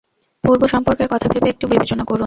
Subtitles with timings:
[0.43, 2.19] পূর্ব সম্পর্কের কথা ভেবে একটু বিবেচনা করুন।